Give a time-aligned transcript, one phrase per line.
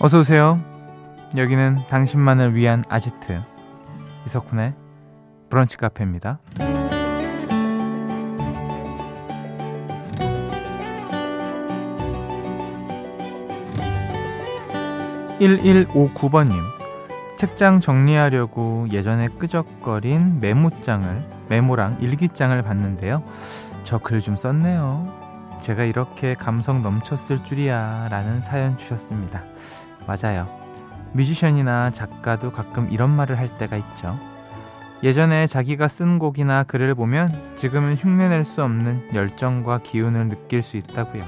[0.00, 0.60] 어서 오세요.
[1.36, 3.40] 여기는 당신만을 위한 아지트
[4.26, 4.74] 이석훈의
[5.50, 6.38] 브런치 카페입니다.
[15.40, 16.52] 1159번님
[17.36, 23.22] 책장 정리하려고 예전에 끄적거린 메모장을 메모랑 일기장을 봤는데요.
[23.84, 25.58] 저 글 좀 썼네요.
[25.60, 29.42] 제가 이렇게 감성 넘쳤을 줄이야 라는 사연 주셨습니다.
[30.08, 30.48] 맞아요.
[31.12, 34.18] 뮤지션이나 작가도 가끔 이런 말을 할 때가 있죠.
[35.02, 41.22] 예전에 자기가 쓴 곡이나 글을 보면 지금은 흉내낼 수 없는 열정과 기운을 느낄 수 있다고요.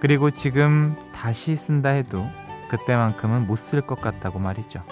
[0.00, 2.26] 그리고 지금 다시 쓴다 해도
[2.68, 4.82] 그때만큼은 못 쓸 것 같다고 말이죠.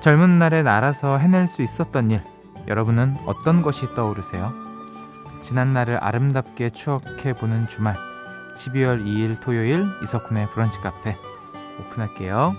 [0.00, 2.22] 젊은 날에 날아서 해낼 수 있었던 일,
[2.66, 4.52] 여러분은 어떤 것이 떠오르세요?
[5.40, 7.94] 지난 날을 아름답게 추억해 보는 주말,
[8.56, 11.16] 12월 2일 토요일 이석훈의 브런치 카페
[11.80, 12.54] 오픈할게요.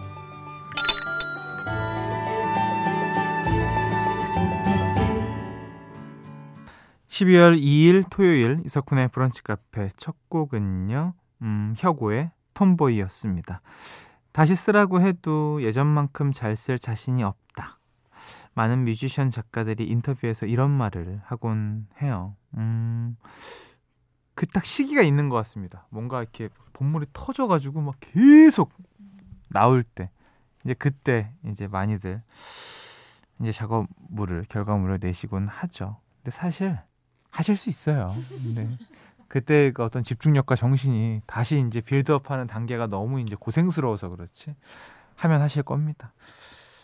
[7.07, 11.13] 12월 2일 토요일 이석훈의 브런치 카페 첫 곡은요.
[11.43, 13.61] 음, 혁오의 톰보이였습니다.
[14.33, 17.79] 다시 쓰라고 해도 예전만큼 잘 쓸 자신이 없다.
[18.53, 22.35] 많은 뮤지션 작가들이 인터뷰에서 이런 말을 하곤 해요.
[22.57, 23.15] 음,
[24.33, 25.87] 그 딱 시기가 있는 것 같습니다.
[25.89, 28.73] 뭔가 이렇게 본물이 터져가지고 막 계속
[29.47, 30.09] 나올 때
[30.63, 32.21] 이제 그때 이제 많이들
[33.39, 35.97] 이제 작업물을 결과물을 내시곤 하죠.
[36.17, 36.77] 근데 사실
[37.29, 38.15] 하실 수 있어요.
[38.29, 38.77] 근데
[39.27, 44.55] 그때 그 어떤 집중력과 정신이 다시 이제 빌드업하는 단계가 너무 이제 고생스러워서 그렇지
[45.17, 46.13] 하면 하실 겁니다.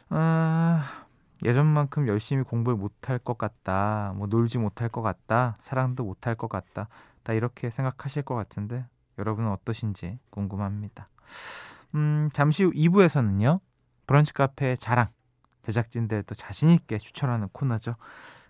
[0.10, 1.06] 아,
[1.44, 6.88] 예전만큼 열심히 공부를 못할 것 같다, 뭐 놀지 못할 것 같다, 사랑도 못할 것 같다,
[7.24, 8.86] 다 이렇게 생각하실 것 같은데
[9.18, 11.08] 여러분은 어떠신지 궁금합니다.
[11.96, 13.60] 음, 잠시 후 2부에서는요.
[14.08, 15.08] 브런치 카페의 자랑,
[15.64, 17.96] 제작진들도 자신있게 추천하는 코너죠.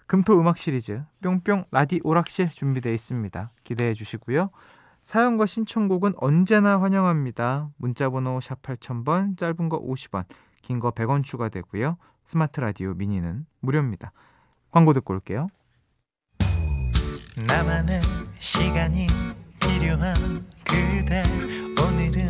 [0.07, 3.47] 금토 음악 시리즈 뿅뿅 라디 오락실 준비되어 있습니다.
[3.63, 4.49] 기대해 주시고요.
[5.03, 7.69] 사연과 신청곡은 언제나 환영합니다.
[7.77, 10.25] 문자번호 샵 8000번, 짧은 거 50원,
[10.61, 11.97] 긴 거 100원 추가되고요.
[12.25, 14.11] 스마트 라디오 미니는 무료입니다.
[14.69, 15.47] 광고 듣고 올게요.
[17.47, 18.01] 나만의
[18.39, 19.07] 시간이
[19.59, 20.13] 필요한
[20.63, 21.23] 그대
[21.81, 22.29] 오늘은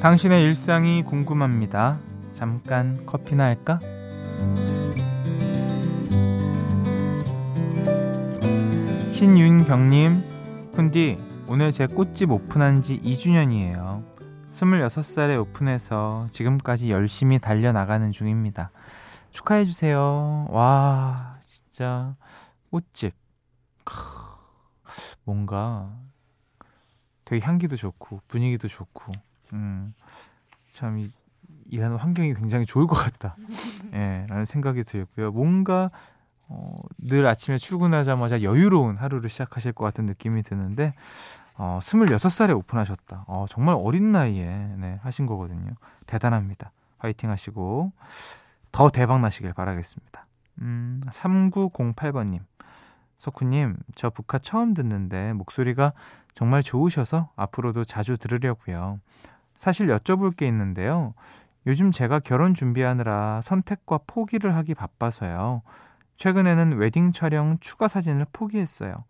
[0.00, 2.00] 당신의 일상이 궁금합니다.
[2.32, 3.78] 잠깐 커피나 할까?
[9.10, 14.02] 신윤경님, 푼디, 오늘 제 꽃집 오픈한 지 2주년이에요.
[14.50, 18.70] 26살에 오픈해서 지금까지 열심히 달려나가는 중입니다.
[19.32, 20.46] 축하해주세요.
[20.48, 22.16] 와, 진짜,
[22.70, 23.14] 꽃집.
[25.24, 25.94] 뭔가
[27.26, 29.12] 되게 향기도 좋고, 분위기도 좋고,
[29.52, 29.94] 음,
[30.70, 31.10] 참 이,
[31.66, 33.36] 일하는 환경이 굉장히 좋을 것 같다.
[33.94, 35.32] 예, 라는 생각이 들고요.
[35.32, 35.90] 뭔가
[36.48, 40.94] 어, 늘 아침에 출근하자마자 여유로운 하루를 시작하실 것 같은 느낌이 드는데
[41.54, 43.24] 어, 26살에 오픈하셨다.
[43.28, 44.46] 어, 정말 어린 나이에
[44.78, 45.74] 네, 하신 거거든요.
[46.06, 46.72] 대단합니다.
[46.98, 47.92] 화이팅 하시고
[48.72, 50.26] 더 대박 나시길 바라겠습니다.
[50.62, 52.40] 음, 3908번님.
[53.18, 55.92] 석훈님, 저 북카 처음 듣는데 목소리가
[56.32, 58.98] 정말 좋으셔서 앞으로도 자주 들으려고요.
[59.60, 61.12] 사실 여쭤볼 게 있는데요.
[61.66, 65.60] 요즘 제가 결혼 준비하느라 선택과 포기를 하기 바빠서요.
[66.16, 69.04] 최근에는 웨딩 촬영 추가 사진을 포기했어요.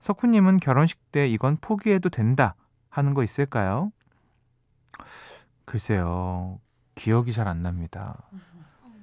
[0.00, 2.56] 석훈님은 결혼식 때 이건 포기해도 된다
[2.90, 3.92] 하는 거 있을까요?
[5.64, 6.58] 글쎄요.
[6.96, 8.20] 기억이 잘 안 납니다.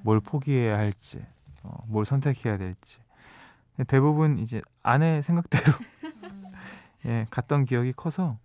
[0.01, 1.25] 뭘 포기해야 할지,
[1.63, 2.99] 어, 뭘 선택해야 될지.
[3.87, 5.71] 대부분 이제 아내 생각대로
[7.05, 8.37] 예, 갔던 기억이 커서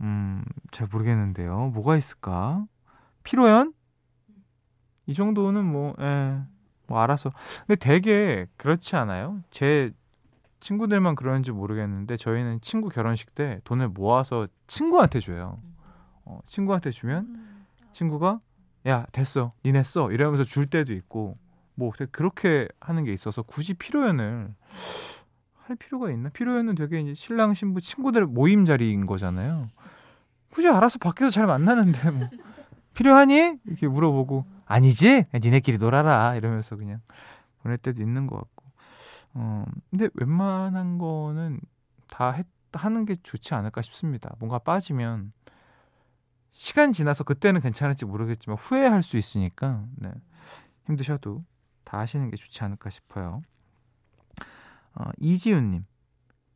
[0.00, 1.70] 음, 잘 모르겠는데요.
[1.74, 2.66] 뭐가 있을까?
[3.24, 3.72] 피로연?
[5.06, 6.42] 이 정도는 뭐, 예,
[6.86, 7.32] 뭐 알아서.
[7.66, 9.42] 근데 되게 그렇지 않아요?
[9.50, 9.92] 제
[10.60, 15.60] 친구들만 그러는지 모르겠는데 저희는 친구 결혼식 때 돈을 모아서 친구한테 줘요.
[16.24, 18.40] 어, 친구한테 주면 친구가
[18.88, 21.36] 야 됐어, 니네 써 이러면서 줄 때도 있고
[21.74, 24.54] 뭐 그렇게 하는 게 있어서 굳이 피로연을
[25.66, 26.28] 할 필요가 있나?
[26.28, 29.68] 필요에는 되게 이제 신랑 신부 친구들 모임 자리인 거잖아요.
[30.50, 32.28] 굳이 알아서 밖에서 잘 만나는데 뭐
[32.94, 33.58] 필요하니?
[33.64, 35.26] 이렇게 물어보고 아니지?
[35.34, 37.00] 니네끼리 놀아라 이러면서 그냥
[37.62, 38.64] 보낼 때도 있는 것 같고.
[39.34, 41.60] 어 근데 웬만한 거는
[42.08, 44.34] 다 했, 하는 게 좋지 않을까 싶습니다.
[44.38, 45.32] 뭔가 빠지면
[46.52, 50.10] 시간 지나서 그때는 괜찮을지 모르겠지만 후회할 수 있으니까 네.
[50.86, 51.44] 힘드셔도
[51.84, 53.42] 다 하시는 게 좋지 않을까 싶어요.
[54.96, 55.84] 어, 이지윤님,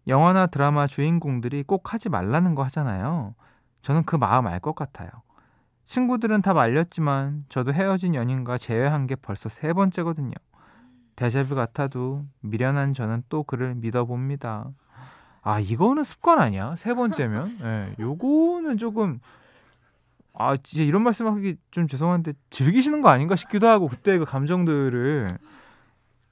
[0.08, 3.34] 영화나 드라마 주인공들이 꼭 하지 말라는 거 하잖아요.
[3.82, 5.08] 저는 그 마음 알 것 같아요.
[5.84, 10.32] 친구들은 다 말렸지만 저도 헤어진 연인과 재회한 게 벌써 세 번째거든요.
[11.16, 14.70] 데자뷰 같아도 미련한 저는 또 그를 믿어봅니다.
[15.42, 16.76] 아, 이거는 습관 아니야?
[16.76, 17.58] 세 번째면?
[17.60, 19.20] 예, 네, 요거는 조금
[20.32, 25.38] 아 진짜 이런 말씀하기 좀 죄송한데 즐기시는 거 아닌가 싶기도 하고 그때 그 감정들을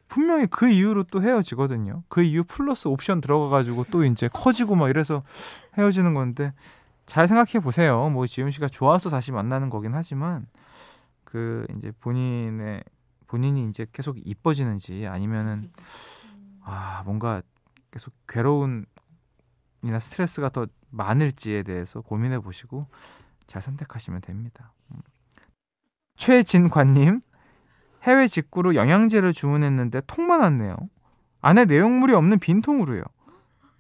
[0.09, 2.03] 분명히 그 이후로 또 헤어지거든요.
[2.09, 5.23] 그 이후 플러스 옵션 들어가가지고 또 이제 커지고 막 이래서
[5.77, 6.53] 헤어지는 건데
[7.07, 8.09] 잘 생각해 보세요.
[8.11, 10.47] 뭐 지훈 씨가 좋아서 다시 만나는 거긴 하지만
[11.25, 12.83] 그 이제 본인의
[13.27, 15.71] 본인이 이제 계속 이뻐지는지 아니면은
[16.63, 17.43] 아 뭔가
[17.91, 18.87] 계속 괴로운
[19.83, 22.87] 이나 스트레스가 더 많을지에 대해서 고민해 보시고
[23.47, 24.73] 잘 선택하시면 됩니다.
[24.91, 25.01] 음.
[26.17, 27.21] 최진관님,
[28.03, 30.77] 해외 직구로 영양제를 주문했는데 통만 왔네요.
[31.41, 33.03] 안에 내용물이 없는 빈 통으로요.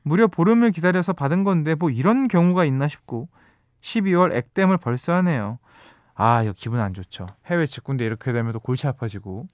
[0.02, 3.28] 무려 보름을 기다려서 받은 건데 뭐 이런 경우가 있나 싶고
[3.80, 5.58] 12월 액땜을 벌써 하네요.
[6.14, 7.26] 아, 이거 기분 안 좋죠.
[7.46, 9.48] 해외 직구인데 이렇게 되면 또 골치 아파지고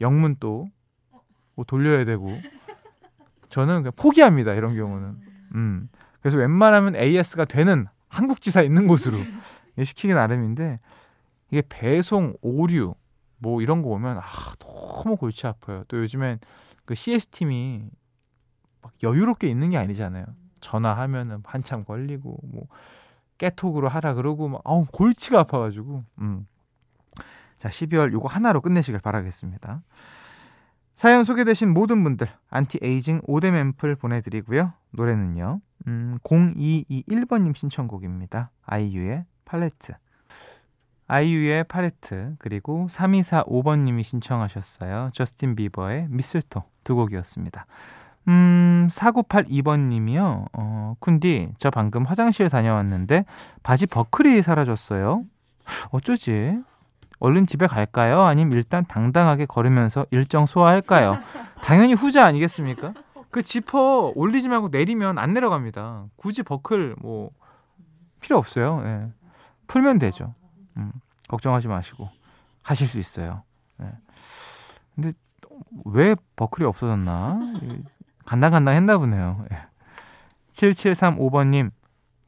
[0.00, 0.68] 영문 또
[1.60, 2.40] 뭐 돌려야 되고
[3.50, 4.54] 저는 그냥 포기합니다.
[4.54, 5.16] 이런 경우는.
[5.56, 5.88] 음.
[6.22, 9.18] 그래서 웬만하면 AS가 되는 한국 지사 있는 곳으로
[9.82, 10.80] 시키기 나름인데
[11.50, 12.94] 이게 배송, 오류
[13.40, 14.22] 뭐 이런 거 오면 아
[14.58, 15.84] 너무 골치 아파요.
[15.88, 16.38] 또 요즘엔
[16.84, 17.90] 그 CS 팀이
[18.82, 20.24] 막 여유롭게 있는 게 아니잖아요.
[20.60, 22.66] 전화하면은 한참 걸리고 뭐
[23.38, 26.46] 깨톡으로 하라 그러고 막 아우 골치가 아파가지고 음.
[27.56, 29.82] 자 12월 요거 하나로 끝내시길 바라겠습니다.
[30.94, 34.74] 사연 소개되신 모든 분들 안티에이징 오뎀 앰플 보내드리고요.
[34.90, 35.60] 노래는요.
[35.86, 38.50] 음, 0221번님 신청곡입니다.
[38.62, 39.94] 아이유의 팔레트.
[41.10, 45.08] 아이유의 팔레트 그리고 3245번님이 신청하셨어요.
[45.12, 47.66] 저스틴 비버의 Mistletoe 두 곡이었습니다.
[48.28, 50.46] 음, 4982번님이요.
[50.52, 53.24] 어, 쿤디, 저 방금 화장실 다녀왔는데
[53.64, 55.24] 바지 버클이 사라졌어요.
[55.90, 56.56] 어쩌지?
[57.18, 58.20] 얼른 집에 갈까요?
[58.22, 61.18] 아니면 일단 당당하게 걸으면서 일정 소화할까요?
[61.60, 62.94] 당연히 후자 아니겠습니까?
[63.30, 66.04] 그 지퍼 올리지 말고 내리면 안 내려갑니다.
[66.14, 67.30] 굳이 버클 뭐
[68.20, 68.82] 필요 없어요.
[68.84, 69.08] 예.
[69.66, 70.34] 풀면 되죠.
[70.76, 70.92] 음,
[71.28, 72.08] 걱정하지 마시고
[72.62, 73.42] 하실 수 있어요.
[73.82, 73.92] 예.
[74.94, 75.12] 근데
[75.84, 77.38] 왜 버클이 없어졌나?
[78.24, 79.44] 간당간당 했나 보네요.
[79.52, 79.58] 예.
[80.52, 81.70] 7735번님,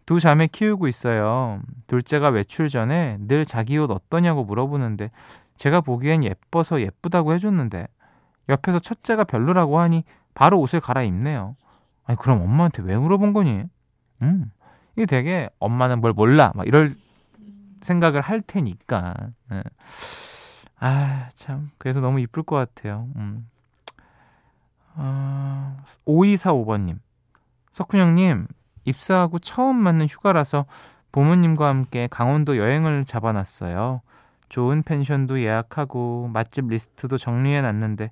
[0.07, 1.61] 두 자매 키우고 있어요.
[1.87, 5.11] 둘째가 외출 전에 늘 자기 옷 어떠냐고 물어보는데
[5.57, 7.87] 제가 보기엔 예뻐서 예쁘다고 해줬는데
[8.49, 10.05] 옆에서 첫째가 별로라고 하니
[10.35, 11.57] 바로 옷을 갈아입네요.
[12.05, 13.65] 아니 그럼 엄마한테 왜 물어본 거니?
[14.23, 14.51] 음
[14.97, 16.95] 이게 되게 엄마는 뭘 몰라 막 이럴
[17.83, 19.15] 생각을 할 테니까.
[19.51, 19.63] 네.
[20.79, 23.09] 아 참 그래서 너무 이쁠 것 같아요.
[23.17, 23.49] 음.
[24.95, 26.99] 아, 5245번님
[27.73, 28.47] 석훈 형님
[28.85, 30.67] 입사하고 처음 맞는 휴가라서
[31.13, 34.03] 부모님과 함께 강원도 여행을 잡아놨어요.
[34.49, 38.11] 좋은 펜션도 예약하고 맛집 리스트도 정리해놨는데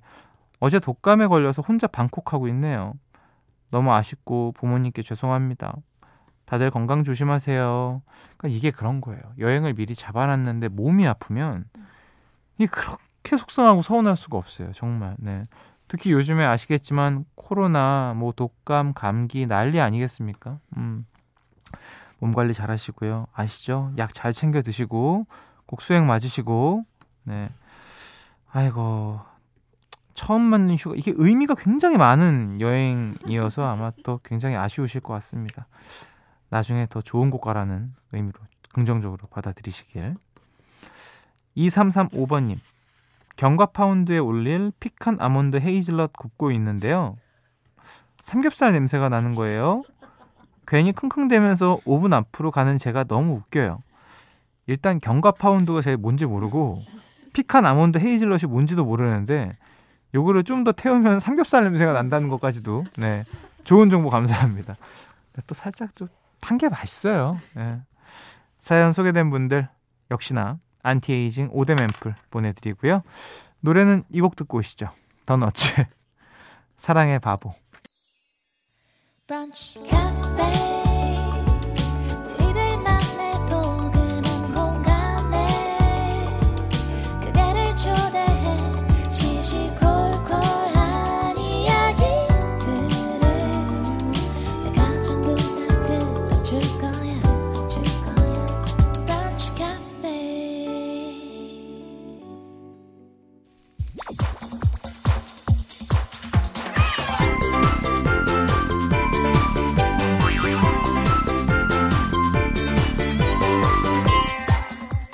[0.59, 2.93] 어제 독감에 걸려서 혼자 방콕하고 있네요.
[3.69, 5.75] 너무 아쉽고 부모님께 죄송합니다.
[6.51, 8.01] 다들 건강 조심하세요.
[8.35, 9.21] 그러니까 이게 그런 거예요.
[9.39, 11.63] 여행을 미리 잡아놨는데 몸이 아프면
[12.57, 14.73] 이게 그렇게 속상하고 서운할 수가 없어요.
[14.73, 15.15] 정말.
[15.17, 15.43] 네.
[15.87, 20.59] 특히 요즘에 아시겠지만 코로나, 뭐 독감, 감기 난리 아니겠습니까?
[20.75, 21.05] 음.
[22.19, 23.27] 몸 관리 잘 하시고요.
[23.31, 23.93] 아시죠?
[23.97, 25.27] 약 잘 챙겨 드시고
[25.65, 26.83] 꼭 수행 맞으시고
[27.23, 27.49] 네.
[28.51, 29.21] 아이고.
[30.15, 35.67] 처음 맞는 휴가 이게 의미가 굉장히 많은 여행이어서 아마 또 굉장히 아쉬우실 것 같습니다.
[36.51, 38.39] 나중에 더 좋은 곳 가라는 의미로
[38.73, 40.15] 긍정적으로 받아들이시길.
[41.57, 42.57] 2335번님.
[43.37, 47.17] 견과 파운드에 올릴 피칸 아몬드 헤이즐넛 굽고 있는데요.
[48.21, 49.83] 삼겹살 냄새가 나는 거예요.
[50.67, 53.79] 괜히 킁킁대면서 오븐 앞으로 가는 제가 너무 웃겨요.
[54.67, 56.81] 일단 견과 파운드가 제일 뭔지 모르고
[57.33, 59.57] 피칸 아몬드 헤이즐넛이 뭔지도 모르는데
[60.13, 63.23] 요거를 좀 더 태우면 삼겹살 냄새가 난다는 것까지도 네
[63.63, 64.75] 좋은 정보 감사합니다.
[65.47, 66.09] 또 살짝 좀
[66.41, 67.39] 탄게 맛있어요.
[67.55, 67.79] 네.
[68.59, 69.69] 사연 소개된 분들
[70.11, 73.03] 역시나 안티에이징 오뎀 앰플 보내드리고요.
[73.61, 74.89] 노래는 이 곡 듣고 오시죠.
[75.25, 75.85] 더너츠
[76.77, 77.53] 사랑의 바보
[79.27, 79.79] 브런치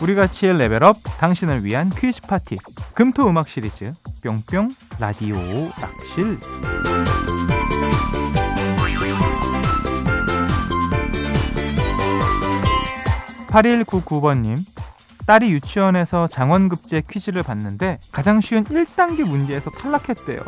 [0.01, 2.55] 우리같이의 레벨업 당신을 위한 퀴즈 파티
[2.93, 5.35] 금토 음악 시리즈 뿅뿅 라디오
[5.79, 6.39] 락실
[13.47, 14.57] 8199번님
[15.25, 20.39] 딸이 유치원에서 장원급제 퀴즈를 봤는데 가장 쉬운 1단계 문제에서 탈락했대요.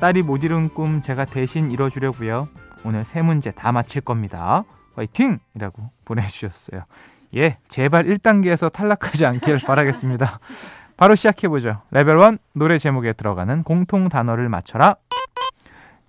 [0.00, 2.48] 딸이 못 이룬 꿈 제가 대신 이뤄주려고요.
[2.84, 4.64] 오늘 세 문제 다 맞힐 겁니다.
[4.96, 5.38] 화이팅!
[5.54, 6.84] 이라고 보내주셨어요.
[7.36, 10.38] 예, 제발 1단계에서 탈락하지 않길 바라겠습니다.
[10.96, 11.82] 바로 시작해보죠.
[11.90, 14.96] 레벨 1 노래 제목에 들어가는 공통 단어를 맞춰라.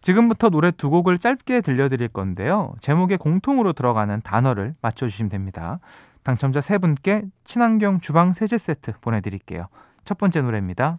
[0.01, 2.73] 지금부터 노래 두 곡을 짧게 들려드릴 건데요.
[2.79, 5.79] 제목에 공통으로 들어가는 단어를 맞춰주시면 됩니다.
[6.23, 9.67] 당첨자 세 분께 친환경 주방 세제 세트 보내드릴게요.
[10.03, 10.97] 첫 번째 노래입니다.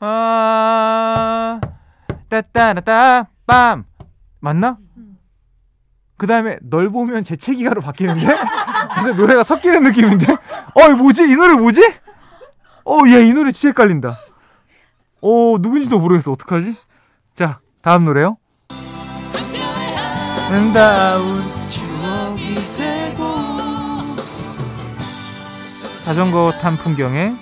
[0.00, 1.60] 아,
[2.28, 3.84] 따따라따, 빰.
[4.40, 4.78] 맞나?
[6.18, 8.26] 그 다음에 널 보면 재채기가로 바뀌는데?
[8.94, 10.32] 그래서 노래가 섞이는 느낌인데?
[10.32, 11.24] 어, 이 뭐지?
[11.24, 11.80] 이 노래 뭐지?
[12.84, 14.18] 어, 얘 이 노래 진짜 헷갈린다.
[15.22, 16.32] 어, 누군지도 모르겠어.
[16.32, 16.76] 어떡하지?
[17.34, 18.36] 자, 다음 노래요.
[20.48, 21.38] 아름다운
[21.68, 23.34] 추억이 되고
[26.04, 27.34] 자전거 탄 풍경에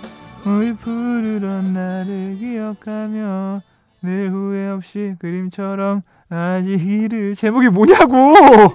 [0.44, 3.62] 물 부르러 나를 기억하며
[4.02, 8.74] 늘 후회 없이 그림처럼 아직 이를 제목이 뭐냐고!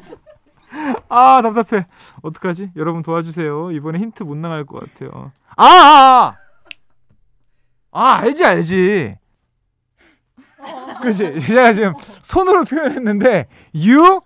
[1.10, 1.86] 아 답답해.
[2.22, 2.72] 어떡하지?
[2.76, 3.72] 여러분 도와주세요.
[3.72, 5.32] 이번에 힌트 못 나갈 것 같아요.
[5.56, 6.36] 아, 아,
[7.92, 9.16] 아, 아 알지 알지.
[11.02, 11.40] 그치?
[11.40, 14.22] 제가 지금 손으로 표현했는데 you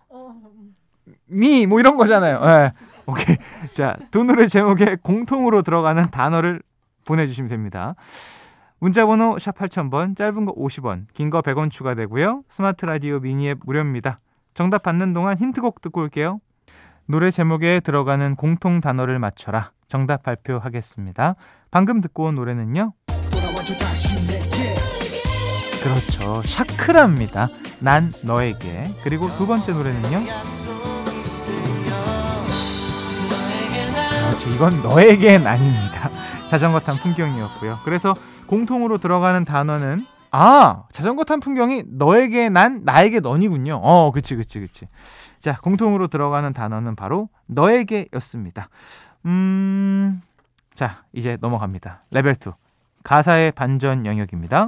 [1.30, 2.40] me 뭐 이런 거잖아요.
[2.46, 2.72] 네.
[3.06, 3.36] 오케이.
[3.74, 6.62] 자 두 노래 제목에 공통으로 들어가는 단어를
[7.06, 7.96] 보내주시면 됩니다.
[8.80, 12.44] 문자번호 샵 8000번, 짧은 거 50원, 긴 거 100원 추가되고요.
[12.50, 14.20] 스마트 라디오 미니 앱 무료입니다.
[14.54, 16.40] 정답 받는 동안 힌트곡 듣고 올게요.
[17.06, 19.72] 노래 제목에 들어가는 공통 단어를 맞춰라.
[19.88, 21.36] 정답 발표하겠습니다.
[21.72, 22.94] 방금 듣고 온 노래는요.
[25.84, 26.42] 그렇죠.
[26.44, 27.50] 샤크라입니다.
[27.82, 28.88] 난 너에게.
[29.04, 30.20] 그리고 두 번째 노래는요.
[34.22, 34.50] 그렇죠.
[34.50, 36.10] 이건 너에겐 아닙니다.
[36.54, 37.80] 자전거 탄 풍경이었고요.
[37.84, 38.14] 그래서
[38.46, 43.80] 공통으로 들어가는 단어는 아 자전거 탄 풍경이 너에게 난 나에게 넌이군요.
[43.82, 44.88] 어, 그치 그치 그치.
[45.40, 48.70] 자 공통으로 들어가는 단어는 바로 너에게였습니다.
[49.26, 50.22] 음,
[50.76, 52.04] 자 이제 넘어갑니다.
[52.12, 52.52] 레벨 2
[53.04, 54.68] 가사의 반전 영역입니다.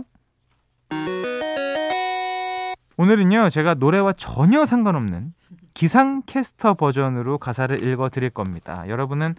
[2.97, 5.35] 오늘은요 제가 노래와 전혀 상관없는
[5.75, 8.85] 기상캐스터 버전으로 가사를 읽어 드릴 겁니다.
[8.87, 9.35] 여러분은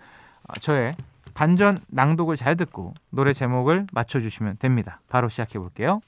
[0.61, 0.95] 저의
[1.37, 4.99] 반전 낭독을 잘 듣고 노래 제목을 맞춰주시면 됩니다.
[5.11, 6.01] 바로 시작해 볼게요.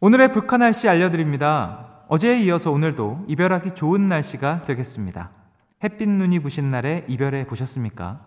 [0.00, 1.86] 오늘의 북한 날씨 알려드립니다.
[2.08, 5.30] 어제에 이어서 오늘도 이별하기 좋은 날씨가 되겠습니다.
[5.84, 8.20] 햇빛 눈이 부신 날에 이별해 보셨습니까?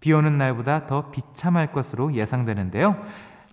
[0.00, 3.02] 비 오는 날보다 더 비참할 것으로 예상되는데요.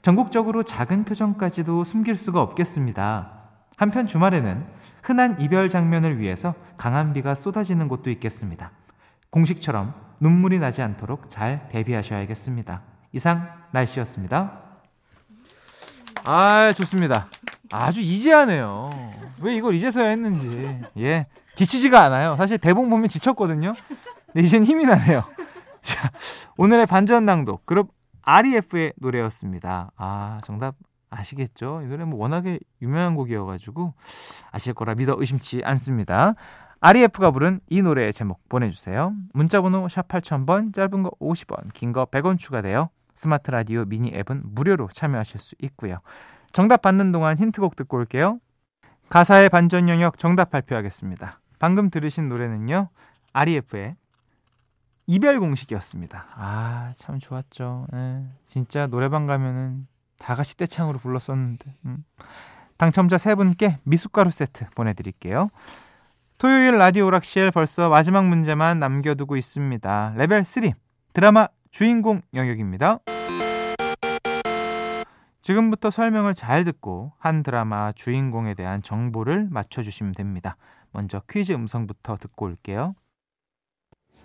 [0.01, 3.31] 전국적으로 작은 표정까지도 숨길 수가 없겠습니다.
[3.77, 4.65] 한편 주말에는
[5.05, 8.71] 흔한 이별 장면을 위해서 강한 비가 쏟아지는 곳도 있겠습니다.
[9.29, 12.81] 공식처럼 눈물이 나지 않도록 잘 대비하셔야겠습니다.
[13.11, 14.61] 이상 날씨였습니다.
[16.25, 17.27] 아, 좋습니다.
[17.71, 18.89] 아주 이지하네요.
[19.41, 20.81] 왜 이걸 이제서야 했는지.
[20.97, 21.27] 예.
[21.53, 22.35] 지치지가 않아요.
[22.35, 23.75] 사실 대본 보면 지쳤거든요.
[24.33, 25.23] 근데 이젠 힘이 나네요.
[25.81, 26.09] 자,
[26.57, 27.67] 오늘의 반전 낭독.
[27.67, 27.91] 그룹
[28.23, 29.91] REF의 노래였습니다.
[29.97, 30.75] 아, 정답
[31.15, 31.81] 아시겠죠?
[31.83, 33.93] 이 노래 뭐 워낙에 유명한 곡이어가지고
[34.51, 36.33] 아실 거라 믿어 의심치 않습니다.
[36.81, 39.13] REF가 부른 이 노래의 제목 보내주세요.
[39.33, 44.89] 문자번호 샵 8000번, 짧은 거 50원, 긴 거 100원 추가되어 스마트 라디오 미니 앱은 무료로
[44.91, 45.99] 참여하실 수 있고요.
[46.51, 48.39] 정답 받는 동안 힌트곡 듣고 올게요.
[49.09, 51.39] 가사의 반전 영역 정답 발표하겠습니다.
[51.59, 52.89] 방금 들으신 노래는요.
[53.33, 53.95] REF의
[55.07, 56.25] 이별 공식이었습니다.
[56.35, 57.87] 아, 참 좋았죠.
[57.93, 59.87] 네, 진짜 노래방 가면은
[60.25, 61.75] 다 같이 떼창으로 불렀었는데.
[61.85, 62.03] 음.
[62.77, 65.49] 당첨자 세 분께 미숫가루 세트 보내드릴게요.
[66.39, 70.13] 토요일 라디오 오락실 벌써 마지막 문제만 남겨두고 있습니다.
[70.17, 70.71] 레벨 3
[71.13, 72.99] 드라마 주인공 영역입니다.
[75.41, 80.57] 지금부터 설명을 잘 듣고 한 드라마 주인공에 대한 정보를 맞춰주시면 됩니다.
[80.91, 82.95] 먼저 퀴즈 음성부터 듣고 올게요.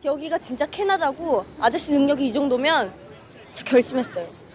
[0.03, 2.91] 여기가 진짜 캐나다고 아저씨 능력이 이 정도면
[3.53, 4.50] 저 결심했어요.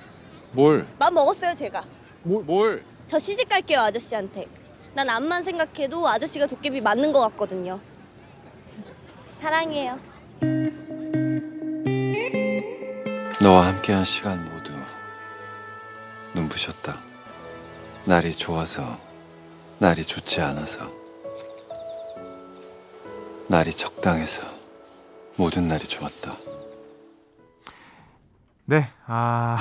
[0.56, 0.88] 뭘?
[0.98, 1.84] 맘 먹었어요 제가.
[2.24, 2.44] 뭘?
[2.44, 2.84] 뭘?
[3.08, 4.46] 저 시집 갈게요 아저씨한테.
[4.94, 7.80] 난 암만 생각해도 아저씨가 도깨비 맞는 것 같거든요.
[9.42, 10.00] 사랑해요.
[13.42, 14.72] 너와 함께한 시간 모두
[16.34, 16.96] 눈부셨다.
[18.06, 18.98] 날이 좋아서,
[19.80, 20.90] 날이 좋지 않아서,
[23.48, 24.42] 날이 적당해서
[25.36, 26.34] 모든 날이 좋았다.
[28.66, 29.58] 네, 아.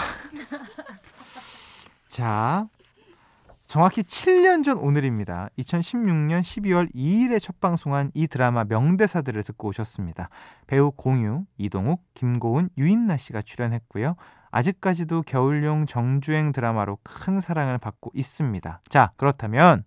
[2.15, 2.69] 자,
[3.65, 5.49] 정확히 7년 전 오늘입니다.
[5.59, 10.29] 2016년 12월 2일에 첫 방송한 이 드라마 명대사들을 듣고 오셨습니다.
[10.69, 14.15] 배우 공유, 이동욱, 김고은, 유인나 씨가 출연했고요.
[14.53, 18.81] 아직까지도 겨울용 정주행 드라마로 큰 사랑을 받고 있습니다.
[18.89, 19.83] 자, 그렇다면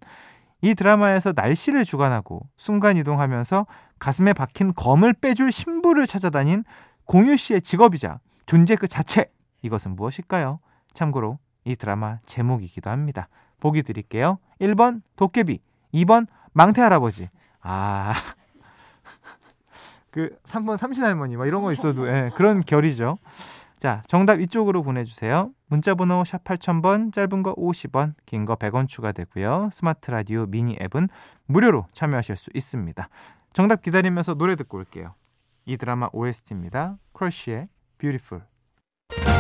[0.62, 3.68] 이 드라마에서 날씨를 주관하고 순간 이동하면서
[4.00, 6.66] 가슴에 박힌 검을 빼줄 신부를 찾아다닌
[7.06, 9.32] 공유 씨의 직업이자 존재 그 자체
[9.62, 10.60] 이것은 무엇일까요?
[10.92, 13.28] 참고로 이 드라마 제목이기도 합니다.
[13.60, 14.40] 보기 드릴게요.
[14.62, 15.60] 1번 도깨비,
[15.94, 17.30] 2번 망태 할아버지.
[17.62, 18.14] 아.
[20.12, 23.18] 그 3번 삼신 할머니 뭐 이런 거 있어도 예, 그런 결이죠.
[23.78, 25.52] 자, 정답 이쪽으로 보내 주세요.
[25.68, 29.70] 문자 번호 샵 8000번, 짧은 거 50원, 긴 거 100원 추가되고요.
[29.72, 31.10] 스마트 라디오 미니 앱은
[31.46, 33.08] 무료로 참여하실 수 있습니다.
[33.54, 35.14] 정답 기다리면서 노래 듣고 올게요.
[35.66, 36.98] 이 드라마 OST입니다.
[37.14, 37.68] 크러쉬의
[38.00, 39.37] Beautiful.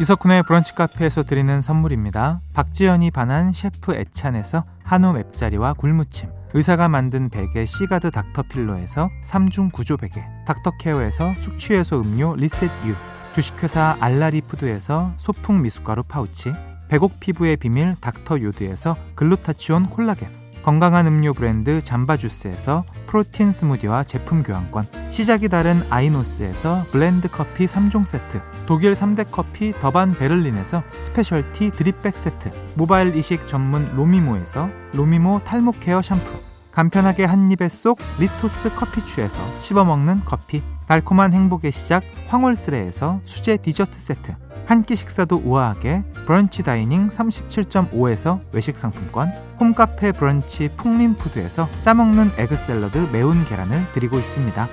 [0.00, 2.40] 이석훈의 브런치 카페에서 드리는 선물입니다.
[2.54, 10.22] 박지연이 반한 셰프 애찬에서 한우 맵자리와 굴무침 의사가 만든 베개 시가드 닥터필로에서 3중 구조 베개
[10.46, 12.94] 닥터케어에서 숙취해소 음료 리셋유
[13.34, 16.52] 주식회사 알라리푸드에서 소풍 미숫가루 파우치
[16.88, 25.48] 배곡 피부의 비밀 닥터요드에서 글루타치온 콜라겐 건강한 음료 브랜드 잠바주스에서 프로틴 스무디와 제품 교환권 시작이
[25.48, 33.14] 다른 아이노스에서 blend 커피 3종 세트 독일 3대 커피 더반 베를린에서 specialty 드립백 세트 모발
[33.16, 40.62] 이식 전문 로미모에서 로미모 탈모 케어 샴푸 간편하게 한 입에 쏙 리토스 커피추에서 씹어먹는 커피
[40.86, 44.34] 달콤한 행복의 시작 황홀스레에서 수제 디저트 세트
[44.66, 49.28] 한 끼 식사도 우아하게 브런치 dining 37.5에서 외식 상품권
[49.60, 54.66] 홈카페 브런치 풍림푸드에서 짜먹는 egg 샐러드 매운 계란을 드리고 있습니다.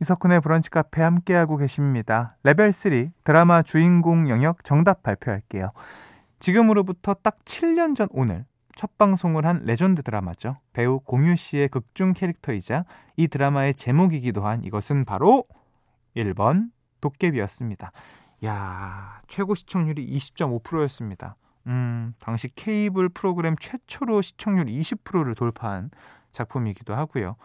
[0.00, 2.36] 이석훈의 브런치 카페 함께하고 계십니다.
[2.42, 5.72] 레벨 3 드라마 주인공 영역 정답 발표할게요.
[6.38, 10.56] 지금으로부터 딱 7년 전 오늘 첫 방송을 한 레전드 드라마죠.
[10.72, 12.84] 배우 공유 씨의 극중 캐릭터이자
[13.16, 15.44] 이 드라마의 제목이기도 한 이것은 바로
[16.16, 16.70] 1번
[17.00, 17.92] 도깨비였습니다.
[18.44, 21.36] 야, 최고 시청률이 20.5%였습니다.
[21.66, 25.90] 음, 당시 케이블 프로그램 최초로 시청률 20%를 돌파한
[26.32, 27.36] 작품이기도 하고요.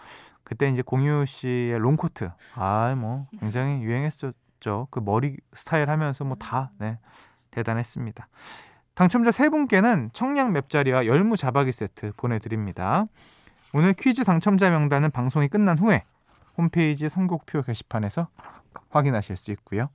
[0.43, 4.88] 그때 이제 공유 씨의 롱코트, 아, 뭐 굉장히 유행했었죠.
[4.91, 6.99] 그 머리 스타일 하면서 뭐 다 네,
[7.51, 8.28] 대단했습니다.
[8.93, 13.06] 당첨자 세 분께는 청량 맵자리와 열무 자박이 세트 보내 드립니다.
[13.73, 16.04] 오늘 퀴즈 당첨자 명단은 방송이 끝난 후에
[16.57, 18.27] 홈페이지 선곡표 게시판에서
[18.89, 19.89] 확인하실 수 있고요.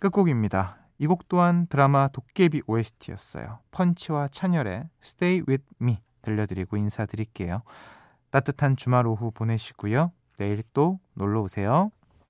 [0.00, 0.78] 끝곡입니다.
[0.98, 3.58] 이 곡 또한 드라마 도깨비 OST였어요.
[3.70, 7.62] 펀치와 찬열의 Stay With Me 들려드리고 인사드릴게요.
[8.30, 10.12] 따뜻한 주말 오후 보내시고요.
[10.38, 11.90] 내일 또 놀러 오세요.